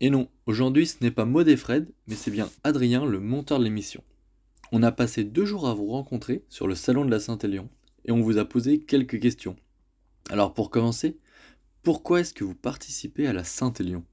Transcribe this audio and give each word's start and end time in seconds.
Et 0.00 0.10
non, 0.10 0.28
aujourd'hui 0.44 0.86
ce 0.86 0.96
n'est 1.00 1.10
pas 1.10 1.24
Maud 1.24 1.48
et 1.48 1.56
Fred, 1.56 1.90
mais 2.06 2.16
c'est 2.16 2.30
bien 2.30 2.50
Adrien, 2.64 3.06
le 3.06 3.18
monteur 3.18 3.58
de 3.58 3.64
l'émission. 3.64 4.02
On 4.72 4.82
a 4.82 4.92
passé 4.92 5.24
deux 5.24 5.46
jours 5.46 5.68
à 5.68 5.74
vous 5.74 5.86
rencontrer 5.86 6.44
sur 6.48 6.66
le 6.66 6.74
salon 6.74 7.04
de 7.04 7.10
la 7.10 7.20
Saint-Élion 7.20 7.70
et 8.04 8.12
on 8.12 8.20
vous 8.20 8.36
a 8.36 8.44
posé 8.44 8.78
quelques 8.78 9.20
questions. 9.20 9.56
Alors 10.28 10.52
pour 10.52 10.70
commencer, 10.70 11.18
pourquoi 11.82 12.20
est-ce 12.20 12.34
que 12.34 12.44
vous 12.44 12.54
participez 12.54 13.26
à 13.26 13.32
la 13.32 13.44
Saint-Élion? 13.44 14.04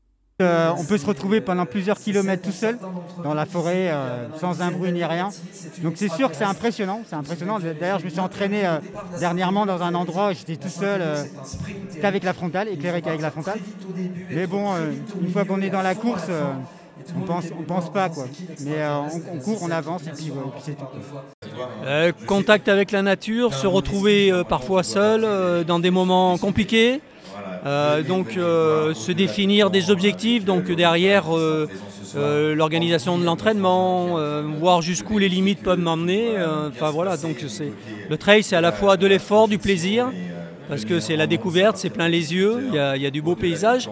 Euh, 0.43 0.71
on 0.77 0.83
peut 0.83 0.97
se 0.97 1.05
retrouver 1.05 1.41
pendant 1.41 1.65
plusieurs 1.65 1.97
kilomètres 1.97 2.43
tout 2.43 2.51
seul 2.51 2.77
dans 3.23 3.33
la 3.33 3.45
forêt, 3.45 3.89
euh, 3.89 4.27
sans 4.39 4.61
un 4.61 4.71
bruit 4.71 4.91
ni 4.91 5.03
rien. 5.03 5.29
Donc 5.81 5.93
c'est 5.95 6.09
sûr 6.09 6.29
que 6.29 6.35
c'est 6.35 6.43
impressionnant. 6.43 7.01
C'est 7.07 7.15
impressionnant. 7.15 7.59
D'ailleurs, 7.59 7.99
je 7.99 8.05
me 8.05 8.09
suis 8.09 8.19
entraîné 8.19 8.65
euh, 8.65 8.77
dernièrement 9.19 9.65
dans 9.65 9.81
un 9.81 9.95
endroit 9.95 10.31
où 10.31 10.33
j'étais 10.33 10.57
tout 10.57 10.69
seul, 10.69 11.01
qu'avec 12.01 12.23
la 12.23 12.33
frontale, 12.33 12.67
éclairé 12.69 13.01
qu'avec 13.01 13.21
la 13.21 13.31
frontale. 13.31 13.59
Mais 14.29 14.47
bon, 14.47 14.71
une 15.21 15.31
fois 15.31 15.45
qu'on 15.45 15.61
est 15.61 15.69
dans 15.69 15.81
la 15.81 15.95
course, 15.95 16.27
on 17.17 17.21
pense, 17.21 17.45
on 17.57 17.63
pense 17.63 17.91
pas 17.91 18.09
quoi. 18.09 18.25
Mais 18.61 18.85
on, 19.33 19.39
court, 19.39 19.59
on 19.61 19.71
avance 19.71 20.03
et 20.07 20.11
puis, 20.11 20.31
c'est 20.63 20.75
tout. 20.75 22.25
Contact 22.27 22.69
avec 22.69 22.91
la 22.91 23.01
nature, 23.01 23.53
se 23.53 23.67
retrouver 23.67 24.31
parfois 24.47 24.83
seul 24.83 25.65
dans 25.65 25.79
des 25.79 25.91
moments 25.91 26.37
compliqués. 26.37 27.01
Euh, 27.65 28.01
donc 28.03 28.35
euh, 28.35 28.93
se 28.93 29.11
définir 29.11 29.69
des 29.69 29.89
objectifs, 29.89 30.43
donc 30.43 30.69
derrière 30.69 31.33
euh, 31.35 31.69
euh, 32.17 32.53
l'organisation 32.55 33.17
de 33.17 33.23
l'entraînement, 33.23 34.17
euh, 34.17 34.43
voir 34.59 34.81
jusqu'où 34.81 35.17
les 35.17 35.29
limites 35.29 35.63
peuvent 35.63 35.79
m'emmener. 35.79 36.37
euh, 36.37 36.69
Enfin 36.69 36.89
voilà, 36.91 37.15
donc 37.15 37.37
c'est 37.47 37.71
le 38.09 38.17
trail, 38.17 38.43
c'est 38.43 38.57
à 38.57 38.61
la 38.61 38.73
fois 38.73 38.97
de 38.97 39.07
l'effort, 39.07 39.47
du 39.47 39.59
plaisir, 39.59 40.11
parce 40.67 40.83
que 40.83 40.99
c'est 40.99 41.15
la 41.15 41.25
découverte, 41.27 41.77
c'est 41.77 41.89
plein 41.89 42.09
les 42.09 42.33
yeux, 42.33 42.65
il 42.67 42.75
y 42.75 42.79
a, 42.79 42.97
il 42.97 43.01
y 43.01 43.05
a 43.05 43.11
du 43.11 43.21
beau 43.21 43.35
paysage. 43.35 43.89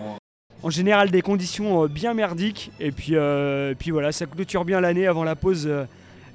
en 0.63 0.69
général 0.69 1.09
des 1.09 1.22
conditions 1.23 1.88
bien 1.88 2.13
merdiques 2.13 2.72
et 2.80 2.91
puis, 2.91 3.13
euh, 3.16 3.73
puis 3.80 3.89
voilà 3.89 4.11
ça 4.11 4.25
clôture 4.28 4.63
bien 4.66 4.80
l'année 4.81 5.08
avant 5.08 5.23
la 5.23 5.35
pause, 5.35 5.66
euh, 5.66 5.85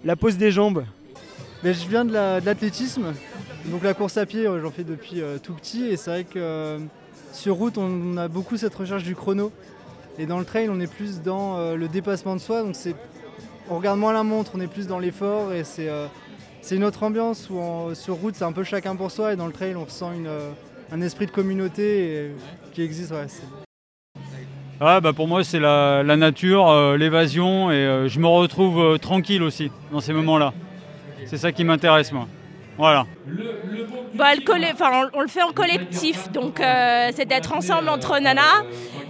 la 0.05 0.17
pause 0.17 0.37
des 0.37 0.51
jambes. 0.51 0.85
Mais 1.63 1.73
je 1.75 1.87
viens 1.89 2.05
de 2.05 2.13
la- 2.13 2.41
de 2.41 2.47
l'athlétisme, 2.47 3.13
donc 3.67 3.83
la 3.85 3.95
course 3.95 4.17
à 4.17 4.27
pied, 4.27 4.45
j'en 4.63 4.71
fais 4.71 4.83
depuis 4.85 5.21
euh, 5.21 5.39
tout 5.41 5.53
petit 5.55 5.85
et 5.87 5.97
c'est 5.97 6.11
vrai 6.11 6.25
que 6.25 6.39
euh, 6.39 6.79
sur 7.37 7.57
route 7.57 7.79
on, 7.79 8.17
a 8.17 8.29
beaucoup 8.29 8.57
cette 8.57 8.75
recherche 8.75 9.05
du 9.05 9.15
chrono 9.15 9.53
et 10.19 10.27
dans 10.27 10.39
le 10.39 10.45
trail 10.45 10.69
on 10.71 10.81
est 10.81 10.93
plus 10.93 11.21
dans 11.21 11.59
euh, 11.59 11.77
le 11.77 11.87
dépassement 11.87 12.35
de 12.35 12.41
soi, 12.41 12.63
donc 12.63 12.75
c'est 12.75 12.97
on 13.69 13.77
regarde 13.77 13.99
moins 13.99 14.13
la 14.13 14.23
montre, 14.23 14.53
on 14.55 14.61
est 14.61 14.69
plus 14.69 14.87
dans 14.87 14.99
l'effort 14.99 15.53
et 15.53 15.63
c'est 15.65 15.89
euh, 15.89 16.07
une 16.71 16.85
autre 16.85 17.03
ambiance 17.03 17.49
où 17.51 17.61
sur 17.95 18.15
route 18.17 18.35
c'est 18.35 18.45
un 18.45 18.53
peu 18.53 18.65
chacun 18.65 18.97
pour 18.97 19.11
soi 19.11 19.35
et 19.35 19.37
dans 19.37 19.47
le 19.47 19.53
trail 19.53 19.77
on 19.77 19.85
ressent 19.85 20.13
euh, 20.25 20.51
un 20.91 21.01
esprit 21.03 21.27
de 21.27 21.31
communauté 21.31 22.31
qui 22.73 22.83
existe. 22.83 23.13
Ah 24.81 25.01
bah 25.01 25.13
pour 25.13 25.29
moi 25.29 25.45
c'est 25.45 25.61
la, 25.61 26.03
nature, 26.05 26.97
l'évasion 26.97 27.71
et 27.71 28.09
je 28.09 28.19
me 28.19 28.27
retrouve 28.27 28.99
tranquille 28.99 29.43
aussi 29.43 29.71
dans 29.93 30.01
ces 30.01 30.13
moments-là. 30.15 30.55
C'est 31.27 31.39
ça 31.39 31.53
qui 31.53 31.65
m'intéresse 31.65 32.13
moi. 32.13 32.29
Voilà. 32.79 33.07
Bah, 34.15 34.35
le 34.35 34.43
colle- 34.45 34.65
enfin, 34.73 35.09
on, 35.15 35.19
on 35.19 35.23
le 35.23 35.29
fait 35.29 35.43
en 35.43 35.53
collectif, 35.53 36.31
donc 36.33 36.61
euh, 36.61 37.11
c'est 37.15 37.25
d'être 37.27 37.53
ensemble 37.55 37.89
entre 37.89 38.19
nanas. 38.19 38.65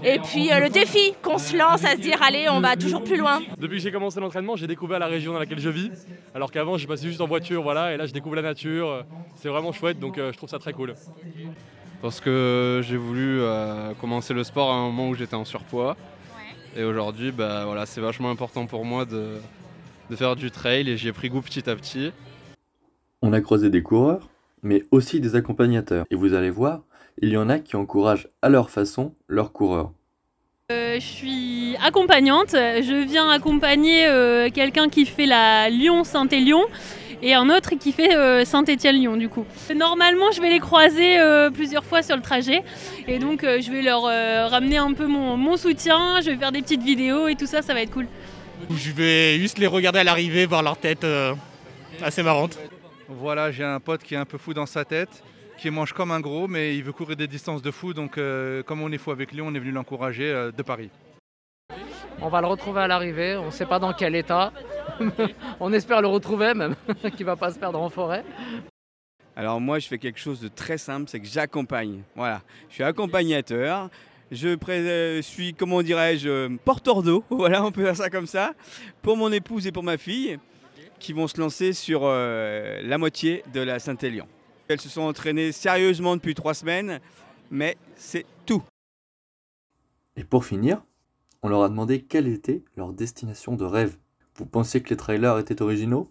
Et 0.05 0.19
puis 0.19 0.53
euh, 0.53 0.61
le 0.61 0.69
défi 0.69 1.15
qu'on 1.23 1.39
se 1.39 1.57
lance 1.57 1.85
à 1.85 1.93
se 1.93 2.01
dire 2.01 2.23
allez, 2.23 2.49
on 2.49 2.61
va 2.61 2.77
toujours 2.77 3.03
plus 3.03 3.17
loin. 3.17 3.41
Depuis 3.59 3.79
que 3.79 3.83
j'ai 3.83 3.91
commencé 3.93 4.21
l'entraînement, 4.21 4.57
j'ai 4.57 4.67
découvert 4.67 4.99
la 4.99 5.07
région 5.07 5.33
dans 5.33 5.39
laquelle 5.39 5.59
je 5.59 5.69
vis. 5.71 5.91
Alors 6.35 6.51
qu'avant, 6.53 6.77
j'ai 6.77 6.87
passé 6.87 7.07
juste 7.09 7.21
en 7.21 7.27
voiture, 7.27 7.63
voilà, 7.63 7.93
et 7.93 7.97
là, 7.97 8.07
je 8.07 8.13
découvre 8.13 8.37
la 8.37 8.43
nature. 8.43 9.05
C'est 9.37 9.49
vraiment 9.49 9.73
chouette, 9.73 9.99
donc 9.99 10.19
euh, 10.19 10.33
je 10.33 10.37
trouve 10.37 10.49
ça 10.51 10.59
très 10.59 10.73
cool. 10.73 10.95
Parce 12.03 12.21
que 12.21 12.83
j'ai 12.87 12.97
voulu 12.97 13.41
euh, 13.41 13.93
commencer 14.01 14.35
le 14.35 14.45
sport 14.45 14.71
à 14.71 14.75
un 14.75 14.83
moment 14.83 15.09
où 15.09 15.15
j'étais 15.15 15.35
en 15.35 15.45
surpoids. 15.45 15.97
Et 16.77 16.85
aujourd'hui, 16.85 17.33
bah, 17.33 17.65
voilà, 17.65 17.87
c'est 17.87 18.03
vachement 18.03 18.31
important 18.31 18.67
pour 18.67 18.85
moi 18.85 19.07
de, 19.07 19.39
de 20.11 20.17
faire 20.17 20.37
du 20.37 20.51
trail 20.51 20.89
et 20.91 20.97
j'y 20.99 21.09
ai 21.09 21.13
pris 21.13 21.31
goût 21.31 21.41
petit 21.41 21.69
à 21.71 21.75
petit. 21.75 22.13
On 23.23 23.33
a 23.33 23.41
croisé 23.41 23.71
des 23.71 23.83
coureurs, 23.83 24.29
mais 24.63 24.83
aussi 24.91 25.21
des 25.21 25.37
accompagnateurs. 25.37 26.05
Et 26.11 26.15
vous 26.15 26.35
allez 26.35 26.51
voir, 26.51 26.83
il 27.23 27.31
y 27.31 27.37
en 27.37 27.49
a 27.49 27.59
qui 27.59 27.77
encouragent 27.77 28.29
à 28.43 28.49
leur 28.49 28.71
façon 28.71 29.15
leurs 29.29 29.53
coureurs. 29.53 29.93
Euh, 30.71 30.97
je 30.97 31.07
suis 31.07 31.77
accompagnante. 31.85 32.51
Je 32.53 33.05
viens 33.07 33.29
accompagner 33.31 34.07
euh, 34.07 34.51
quelqu'un 34.51 34.89
qui 34.89 35.07
fait 35.07 35.27
la 35.27 35.71
Lyon-Saint-Élion 35.71 36.63
et 37.23 37.33
un 37.35 37.49
autre 37.49 37.71
qui 37.79 37.93
fait 37.93 38.15
euh, 38.15 38.45
Saint-Étienne-Lyon 38.45 39.17
du 39.17 39.29
coup. 39.29 39.45
Normalement, 39.75 40.31
je 40.33 40.41
vais 40.43 40.51
les 40.51 40.59
croiser 40.59 41.19
euh, 41.19 41.51
plusieurs 41.51 41.85
fois 41.85 42.03
sur 42.03 42.17
le 42.17 42.23
trajet 42.23 42.63
et 43.09 43.19
donc 43.19 43.45
euh, 43.45 43.61
je 43.63 43.71
vais 43.71 43.81
leur 43.81 44.05
euh, 44.05 44.49
ramener 44.49 44.77
un 44.77 44.93
peu 44.93 45.07
mon, 45.07 45.37
mon 45.37 45.57
soutien. 45.57 46.21
Je 46.21 46.31
vais 46.31 46.37
faire 46.37 46.53
des 46.53 46.61
petites 46.63 46.83
vidéos 46.83 47.29
et 47.29 47.37
tout 47.37 47.47
ça, 47.47 47.63
ça 47.63 47.73
va 47.73 47.81
être 47.81 47.93
cool. 47.93 48.07
Je 48.71 48.91
vais 48.91 49.39
juste 49.39 49.59
les 49.59 49.67
regarder 49.67 50.01
à 50.01 50.05
l'arrivée, 50.05 50.47
voir 50.47 50.63
leur 50.63 50.77
tête 50.77 51.05
euh, 51.05 51.33
assez 52.03 52.23
marrante. 52.23 52.59
Voilà, 53.09 53.51
j'ai 53.51 53.65
un 53.65 53.81
pote 53.81 54.03
qui 54.03 54.15
est 54.15 54.19
un 54.19 54.25
peu 54.25 54.39
fou 54.39 54.53
dans 54.55 54.67
sa 54.67 54.85
tête, 54.85 55.23
qui 55.59 55.71
mange 55.71 55.93
comme 55.93 56.11
un 56.11 56.21
gros, 56.21 56.49
mais 56.49 56.77
il 56.77 56.83
veut 56.83 56.93
courir 56.93 57.17
des 57.17 57.29
distances 57.29 57.63
de 57.63 57.71
fou. 57.71 57.95
Donc, 57.95 58.19
euh, 58.19 58.63
comme 58.63 58.83
on 58.83 58.91
est 58.91 58.99
fou 58.99 59.11
avec 59.13 59.33
lui, 59.33 59.41
on 59.43 59.55
est 59.55 59.59
venu 59.59 59.71
l'encourager 59.71 60.31
euh, 60.31 60.51
de 60.51 60.63
Paris. 60.63 60.91
On 62.21 62.29
va 62.29 62.41
le 62.41 62.47
retrouver 62.47 62.81
à 62.81 62.87
l'arrivée, 62.89 63.37
on 63.37 63.47
ne 63.47 63.51
sait 63.51 63.67
pas 63.67 63.79
dans 63.79 63.93
quel 63.93 64.15
état. 64.17 64.53
on 65.61 65.73
espère 65.73 66.01
le 66.01 66.09
retrouver 66.09 66.55
même, 66.55 66.75
qu'il 67.17 67.27
va 67.27 67.37
pas 67.37 67.51
se 67.53 67.59
perdre 67.59 67.81
en 67.81 67.91
forêt. 67.91 68.25
Alors 69.37 69.61
moi, 69.61 69.79
je 69.79 69.87
fais 69.87 69.99
quelque 69.99 70.19
chose 70.19 70.41
de 70.41 70.49
très 70.49 70.79
simple, 70.79 71.09
c'est 71.09 71.21
que 71.21 71.27
j'accompagne. 71.27 72.03
Voilà, 72.17 72.41
je 72.71 72.75
suis 72.75 72.83
accompagnateur. 72.85 73.91
Je 74.33 74.57
pré- 74.57 74.79
euh, 74.81 75.23
suis, 75.23 75.55
comment 75.55 75.83
dirais-je, 75.83 76.57
porteur 76.65 77.03
d'eau. 77.03 77.23
Voilà, 77.31 77.63
on 77.65 77.71
peut 77.71 77.85
faire 77.85 77.97
ça 77.97 78.11
comme 78.11 78.27
ça. 78.27 78.55
Pour 79.03 79.17
mon 79.17 79.31
épouse 79.31 79.67
et 79.69 79.73
pour 79.73 79.85
ma 79.85 79.99
fille, 79.99 80.39
qui 80.99 81.13
vont 81.13 81.29
se 81.29 81.41
lancer 81.41 81.73
sur 81.73 82.01
euh, 82.05 82.81
la 82.83 82.99
moitié 82.99 83.43
de 83.53 83.61
la 83.61 83.79
Saint-Élion. 83.79 84.27
Elles 84.69 84.81
se 84.81 84.89
sont 84.89 85.03
entraînées 85.03 85.53
sérieusement 85.53 86.17
depuis 86.17 86.35
trois 86.35 86.55
semaines, 86.55 87.01
mais 87.51 87.77
c'est 87.95 88.27
tout. 88.45 88.63
Et 90.17 90.25
pour 90.25 90.45
finir, 90.45 90.83
on 91.43 91.49
leur 91.49 91.63
a 91.63 91.69
demandé 91.69 92.01
quelle 92.03 92.27
était 92.27 92.63
leur 92.77 92.93
destination 92.93 93.55
de 93.55 93.65
rêve. 93.65 93.97
Vous 94.37 94.47
pensiez 94.47 94.81
que 94.81 94.91
les 94.91 94.97
trailers 94.97 95.39
étaient 95.39 95.63
originaux? 95.63 96.11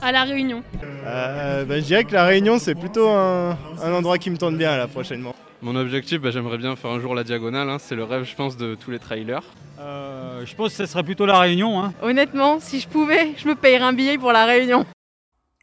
À 0.00 0.12
la 0.12 0.24
Réunion. 0.24 0.62
Euh, 0.82 1.64
bah, 1.64 1.80
je 1.80 1.84
dirais 1.84 2.04
que 2.04 2.12
la 2.12 2.24
Réunion 2.24 2.58
c'est 2.58 2.74
plutôt 2.74 3.08
un, 3.08 3.58
un 3.82 3.92
endroit 3.92 4.18
qui 4.18 4.30
me 4.30 4.36
tente 4.36 4.56
bien 4.56 4.76
là 4.76 4.86
prochainement. 4.88 5.34
Mon 5.60 5.74
objectif, 5.74 6.20
bah, 6.20 6.30
j'aimerais 6.30 6.58
bien 6.58 6.76
faire 6.76 6.90
un 6.92 7.00
jour 7.00 7.14
la 7.16 7.24
diagonale. 7.24 7.68
hein. 7.68 7.78
C'est 7.78 7.96
le 7.96 8.04
rêve, 8.04 8.22
je 8.24 8.36
pense, 8.36 8.56
de 8.56 8.76
tous 8.76 8.92
les 8.92 9.00
trailers. 9.00 9.42
Euh, 9.80 10.46
je 10.46 10.54
pense 10.54 10.70
que 10.70 10.76
ce 10.76 10.86
serait 10.86 11.02
plutôt 11.02 11.26
la 11.26 11.38
Réunion. 11.40 11.82
Hein. 11.82 11.92
Honnêtement, 12.00 12.60
si 12.60 12.78
je 12.78 12.88
pouvais, 12.88 13.34
je 13.36 13.48
me 13.48 13.56
payerais 13.56 13.84
un 13.86 13.92
billet 13.92 14.18
pour 14.18 14.32
la 14.32 14.44
Réunion. 14.46 14.86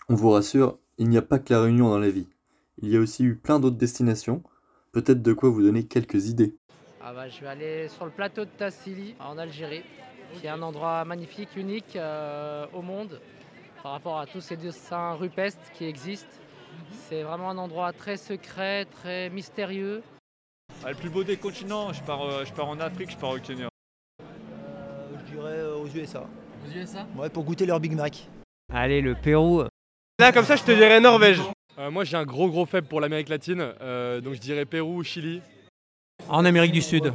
On 0.10 0.16
vous 0.16 0.32
rassure, 0.32 0.78
il 0.98 1.08
n'y 1.10 1.18
a 1.18 1.22
pas 1.22 1.40
que 1.40 1.54
la 1.54 1.62
Réunion 1.62 1.90
dans 1.90 2.00
la 2.00 2.10
vie. 2.10 2.28
Il 2.82 2.90
y 2.90 2.98
a 2.98 3.00
aussi 3.00 3.24
eu 3.24 3.36
plein 3.36 3.60
d'autres 3.60 3.78
destinations, 3.78 4.44
peut-être 4.92 5.22
de 5.22 5.34
quoi 5.34 5.50
vous 5.50 5.62
donner 5.62 5.86
quelques 5.86 6.28
idées. 6.28 6.56
Ah 7.02 7.14
bah, 7.14 7.30
je 7.30 7.40
vais 7.40 7.48
aller 7.48 7.88
sur 7.88 8.04
le 8.04 8.12
plateau 8.12 8.44
de 8.44 8.50
Tassili 8.58 9.16
en 9.20 9.38
Algérie, 9.38 9.84
qui 10.34 10.46
est 10.46 10.50
un 10.50 10.62
endroit 10.62 11.06
magnifique, 11.06 11.50
unique 11.56 11.96
euh, 11.96 12.66
au 12.74 12.82
monde 12.82 13.22
par 13.82 13.94
rapport 13.94 14.20
à 14.20 14.26
tous 14.26 14.42
ces 14.42 14.58
dessins 14.58 15.14
rupestres 15.14 15.72
qui 15.74 15.86
existent. 15.86 16.28
C'est 17.08 17.24
vraiment 17.24 17.50
un 17.50 17.58
endroit 17.58 17.94
très 17.94 18.18
secret, 18.18 18.86
très 18.86 19.30
mystérieux. 19.30 20.02
Ah, 20.84 20.90
le 20.90 20.96
plus 20.96 21.10
beau 21.10 21.24
des 21.24 21.38
continents, 21.38 21.94
je 21.94 22.02
pars, 22.04 22.22
euh, 22.24 22.46
je 22.46 22.54
pars 22.54 22.68
en 22.68 22.80
Afrique, 22.80 23.12
je 23.12 23.18
pars 23.18 23.32
au 23.32 23.40
Kenya. 23.40 23.70
Je 24.20 25.32
dirais 25.32 25.60
euh, 25.60 25.78
aux 25.78 25.88
USA. 25.88 26.28
Aux 26.66 26.72
USA 26.78 27.06
Ouais, 27.16 27.30
pour 27.30 27.44
goûter 27.44 27.66
leur 27.66 27.80
Big 27.80 27.94
Mac. 27.94 28.28
Allez, 28.74 29.02
le 29.02 29.16
Pérou. 29.16 29.64
Là, 30.20 30.32
comme 30.32 30.46
ça, 30.46 30.56
je 30.56 30.64
te 30.64 30.72
dirais 30.72 31.00
Norvège. 31.00 31.42
Euh, 31.78 31.92
moi, 31.92 32.04
j'ai 32.06 32.16
un 32.18 32.26
gros 32.26 32.50
gros 32.50 32.66
faible 32.66 32.88
pour 32.88 33.02
l'Amérique 33.02 33.30
latine, 33.30 33.74
euh, 33.82 34.22
donc 34.22 34.34
je 34.36 34.40
dirais 34.40 34.66
Pérou 34.66 34.98
ou 34.98 35.04
Chili. 35.04 35.42
En 36.30 36.46
Amérique 36.46 36.72
du 36.72 36.82
Sud. 36.82 37.14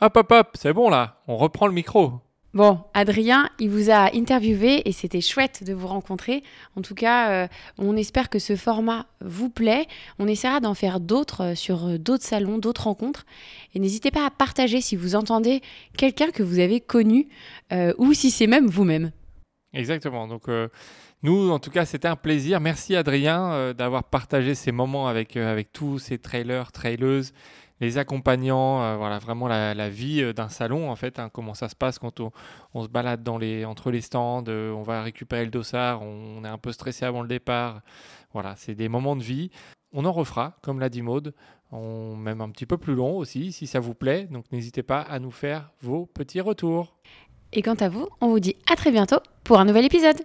Hop 0.00 0.16
hop 0.16 0.30
hop, 0.32 0.48
c'est 0.54 0.72
bon 0.72 0.90
là, 0.90 1.22
on 1.26 1.36
reprend 1.36 1.66
le 1.66 1.72
micro. 1.72 2.20
Bon, 2.54 2.78
Adrien, 2.94 3.50
il 3.58 3.68
vous 3.68 3.90
a 3.90 4.14
interviewé 4.14 4.88
et 4.88 4.92
c'était 4.92 5.20
chouette 5.20 5.64
de 5.64 5.74
vous 5.74 5.88
rencontrer. 5.88 6.44
En 6.76 6.82
tout 6.82 6.94
cas, 6.94 7.32
euh, 7.32 7.48
on 7.78 7.96
espère 7.96 8.30
que 8.30 8.38
ce 8.38 8.54
format 8.54 9.06
vous 9.20 9.50
plaît. 9.50 9.88
On 10.20 10.28
essaiera 10.28 10.60
d'en 10.60 10.74
faire 10.74 11.00
d'autres 11.00 11.42
euh, 11.42 11.54
sur 11.56 11.88
euh, 11.88 11.98
d'autres 11.98 12.22
salons, 12.22 12.58
d'autres 12.58 12.84
rencontres. 12.84 13.26
Et 13.74 13.80
n'hésitez 13.80 14.12
pas 14.12 14.24
à 14.24 14.30
partager 14.30 14.80
si 14.80 14.94
vous 14.94 15.16
entendez 15.16 15.62
quelqu'un 15.98 16.30
que 16.30 16.44
vous 16.44 16.60
avez 16.60 16.80
connu 16.80 17.26
ou 17.98 18.12
si 18.12 18.30
c'est 18.30 18.46
même 18.46 18.68
vous-même. 18.68 19.10
Exactement. 19.72 20.28
Donc, 20.28 20.44
nous, 21.24 21.50
en 21.50 21.58
tout 21.58 21.70
cas, 21.70 21.84
c'était 21.84 22.06
un 22.06 22.14
plaisir. 22.14 22.60
Merci 22.60 22.94
Adrien 22.94 23.74
d'avoir 23.76 24.04
partagé 24.04 24.54
ces 24.54 24.70
moments 24.70 25.08
avec, 25.08 25.36
avec 25.36 25.72
tous 25.72 25.98
ces 25.98 26.18
trailers, 26.18 26.70
traileuses 26.70 27.32
les 27.80 27.98
accompagnants, 27.98 28.82
euh, 28.82 28.96
voilà 28.96 29.18
vraiment 29.18 29.48
la, 29.48 29.88
vie 29.88 30.22
euh, 30.22 30.32
d'un 30.32 30.48
salon 30.48 30.90
en 30.90 30.96
fait, 30.96 31.18
hein, 31.18 31.28
comment 31.32 31.54
ça 31.54 31.68
se 31.68 31.76
passe 31.76 31.98
quand 31.98 32.20
on, 32.20 32.82
se 32.82 32.88
balade 32.88 33.28
entre 33.28 33.90
les 33.90 34.00
stands, 34.00 34.44
euh, 34.48 34.72
on 34.72 34.82
va 34.82 35.02
récupérer 35.02 35.44
le 35.44 35.50
dossard, 35.50 36.02
on, 36.02 36.44
est 36.44 36.48
un 36.48 36.58
peu 36.58 36.72
stressé 36.72 37.04
avant 37.04 37.22
le 37.22 37.28
départ. 37.28 37.80
Voilà, 38.32 38.54
c'est 38.56 38.74
des 38.74 38.88
moments 38.88 39.16
de 39.16 39.22
vie. 39.22 39.50
On 39.92 40.04
en 40.04 40.12
refera, 40.12 40.56
comme 40.62 40.80
l'a 40.80 40.88
dit 40.88 41.02
Maude, 41.02 41.34
on, 41.70 42.16
même 42.16 42.40
un 42.40 42.50
petit 42.50 42.66
peu 42.66 42.78
plus 42.78 42.94
long 42.94 43.16
aussi, 43.16 43.52
si 43.52 43.66
ça 43.66 43.80
vous 43.80 43.94
plaît. 43.94 44.26
Donc 44.30 44.50
n'hésitez 44.50 44.82
pas 44.82 45.00
à 45.00 45.18
nous 45.18 45.30
faire 45.30 45.70
vos 45.80 46.06
petits 46.06 46.40
retours. 46.40 46.96
Et 47.52 47.62
quant 47.62 47.74
à 47.74 47.88
vous, 47.88 48.08
on 48.20 48.28
vous 48.28 48.40
dit 48.40 48.56
à 48.70 48.74
très 48.74 48.90
bientôt 48.90 49.20
pour 49.44 49.60
un 49.60 49.64
nouvel 49.64 49.84
épisode. 49.84 50.20